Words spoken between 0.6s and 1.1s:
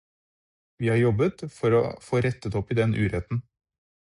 Vi har